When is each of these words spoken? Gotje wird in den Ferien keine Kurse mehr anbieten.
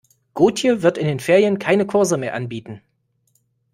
Gotje 0.33 0.81
wird 0.81 0.97
in 0.97 1.05
den 1.05 1.19
Ferien 1.19 1.59
keine 1.59 1.85
Kurse 1.85 2.17
mehr 2.17 2.33
anbieten. 2.33 2.81